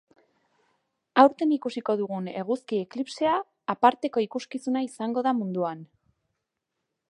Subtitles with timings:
[1.23, 3.35] Aurten ikusiko dugun eguzki eklipsea
[3.75, 5.89] aparteko ikuskizuna izango da munduan.